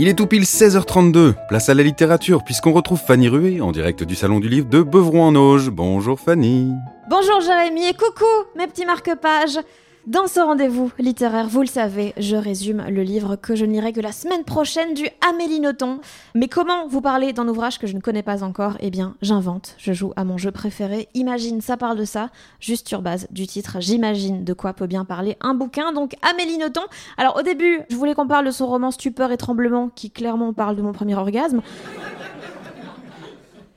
[0.00, 4.04] Il est tout pile 16h32, place à la littérature, puisqu'on retrouve Fanny Rué en direct
[4.04, 5.70] du Salon du Livre de Beuvron-en-Auge.
[5.70, 6.72] Bonjour Fanny.
[7.10, 8.24] Bonjour Jérémy et coucou
[8.56, 9.58] mes petits marque-pages
[10.06, 14.00] Dans ce rendez-vous littéraire, vous le savez, je résume le livre que je n'irai que
[14.00, 16.00] la semaine prochaine du Amélie Nothomb.
[16.34, 18.78] Mais comment vous parler d'un ouvrage que je ne connais pas encore?
[18.80, 21.08] Eh bien, j'invente, je joue à mon jeu préféré.
[21.12, 23.76] Imagine, ça parle de ça, juste sur base du titre.
[23.80, 26.86] J'imagine de quoi peut bien parler un bouquin, donc Amélie Nothomb.
[27.18, 30.54] Alors au début, je voulais qu'on parle de son roman Stupeur et Tremblement, qui clairement
[30.54, 31.60] parle de mon premier orgasme.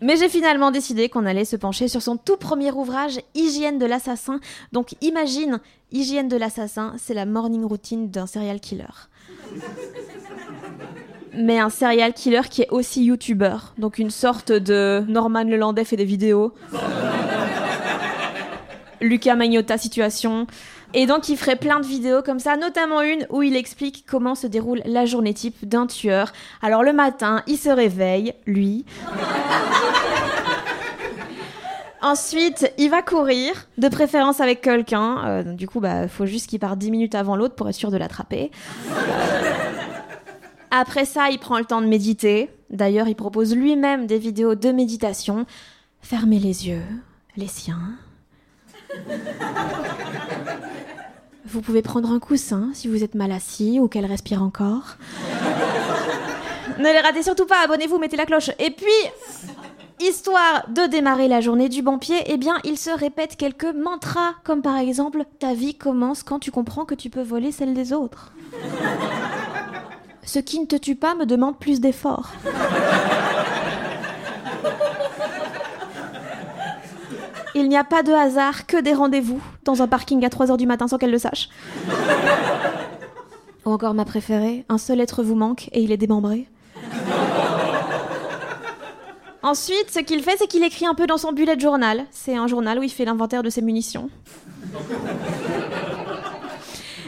[0.02, 3.86] Mais j'ai finalement décidé qu'on allait se pencher sur son tout premier ouvrage, Hygiène de
[3.86, 4.40] l'assassin.
[4.72, 5.60] Donc imagine,
[5.92, 8.86] Hygiène de l'assassin, c'est la morning routine d'un serial killer.
[11.38, 13.74] Mais un serial killer qui est aussi youtubeur.
[13.78, 16.54] Donc une sorte de Norman Lelandais fait des vidéos.
[19.02, 20.48] Lucas Magnotta situation.
[20.94, 24.36] Et donc il ferait plein de vidéos comme ça, notamment une où il explique comment
[24.36, 26.34] se déroule la journée type d'un tueur.
[26.62, 28.86] Alors le matin, il se réveille, lui.
[32.04, 35.24] Ensuite, il va courir, de préférence avec quelqu'un.
[35.26, 37.92] Euh, du coup, bah, faut juste qu'il parte 10 minutes avant l'autre pour être sûr
[37.92, 38.50] de l'attraper.
[40.72, 42.50] Après ça, il prend le temps de méditer.
[42.72, 45.46] D'ailleurs, il propose lui-même des vidéos de méditation.
[46.02, 46.82] Fermez les yeux,
[47.38, 47.98] les siens.
[51.45, 54.96] Vous pouvez prendre un coussin si vous êtes mal assis ou qu'elle respire encore.
[56.78, 58.51] ne les ratez surtout pas, abonnez-vous, mettez la cloche.
[58.57, 58.88] Et puis,
[60.00, 64.35] histoire de démarrer la journée du bon pied, eh bien, il se répète quelques mantras,
[64.44, 67.91] comme par exemple Ta vie commence quand tu comprends que tu peux voler celle des
[67.91, 68.31] autres.
[70.24, 72.31] Ce qui ne te tue pas me demande plus d'efforts.
[77.62, 80.66] Il n'y a pas de hasard que des rendez-vous dans un parking à 3h du
[80.66, 81.48] matin sans qu'elle le sache.
[83.68, 86.48] Ou encore ma préférée, un seul être vous manque et il est démembré.
[89.44, 92.06] Ensuite, ce qu'il fait, c'est qu'il écrit un peu dans son bullet journal.
[92.10, 94.10] C'est un journal où il fait l'inventaire de ses munitions.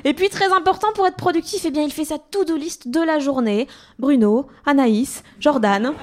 [0.04, 3.00] Et puis, très important pour être productif, eh bien, il fait sa to-do list de
[3.00, 3.68] la journée.
[3.98, 5.94] Bruno, Anaïs, Jordan.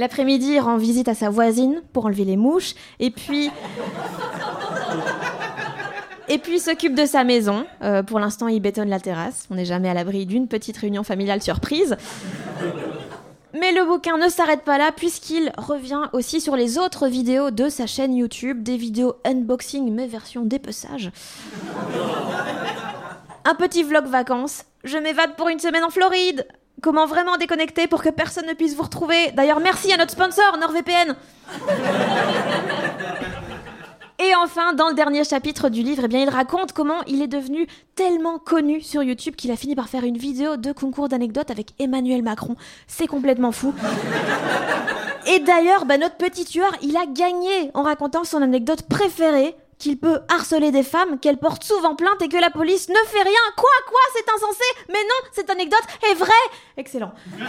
[0.00, 2.72] L'après-midi, il rend visite à sa voisine pour enlever les mouches.
[3.00, 3.50] Et puis.
[6.30, 7.66] Et puis s'occupe de sa maison.
[7.82, 9.46] Euh, pour l'instant, il bétonne la terrasse.
[9.50, 11.98] On n'est jamais à l'abri d'une petite réunion familiale surprise.
[13.52, 17.68] Mais le bouquin ne s'arrête pas là puisqu'il revient aussi sur les autres vidéos de
[17.68, 21.12] sa chaîne YouTube, des vidéos unboxing mais version dépeçage.
[23.44, 24.64] Un petit vlog vacances.
[24.82, 26.46] Je m'évade pour une semaine en Floride.
[26.82, 30.56] Comment vraiment déconnecter pour que personne ne puisse vous retrouver D'ailleurs, merci à notre sponsor,
[30.58, 31.14] NordVPN.
[34.22, 37.26] Et enfin, dans le dernier chapitre du livre, eh bien, il raconte comment il est
[37.26, 41.50] devenu tellement connu sur YouTube qu'il a fini par faire une vidéo de concours d'anecdotes
[41.50, 42.56] avec Emmanuel Macron.
[42.86, 43.74] C'est complètement fou.
[45.26, 49.98] Et d'ailleurs, bah, notre petit tueur, il a gagné en racontant son anecdote préférée qu'il
[49.98, 53.32] peut harceler des femmes, qu'elle porte souvent plainte et que la police ne fait rien.
[53.56, 56.30] Quoi, quoi, c'est insensé Mais non, cette anecdote est vraie
[56.76, 57.12] Excellent.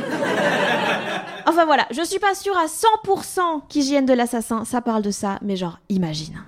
[1.48, 5.38] Enfin voilà, je suis pas sûre à 100% qu'hygiène de l'assassin, ça parle de ça,
[5.42, 6.42] mais genre, imagine.